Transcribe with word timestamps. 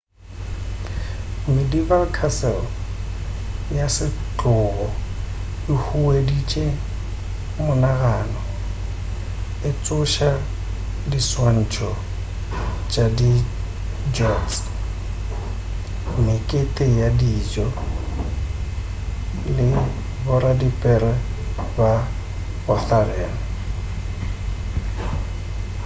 medieval 1.55 2.03
castle 2.17 2.61
ya 3.77 3.87
setlogo 3.95 4.87
e 5.73 5.73
hueditše 5.85 6.65
monagano 7.65 8.41
e 9.67 9.69
tsoša 9.83 10.31
diswantšo 11.11 11.91
tša 12.91 13.05
di 13.19 13.31
jousts 14.15 14.65
mekete 16.25 16.85
ya 16.99 17.09
dijo 17.19 17.67
le 19.55 19.67
boradipere 20.23 21.11
ba 21.75 21.91
ma-arthurian 22.65 23.35